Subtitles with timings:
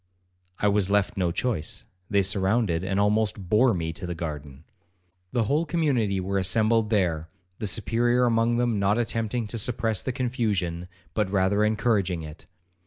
[0.57, 4.63] I was left no choice; they surrounded and almost bore me to the garden.
[5.31, 10.11] 'The whole community were assembled there, the Superior among them not attempting to suppress the
[10.11, 12.47] confusion, but rather encouraging it.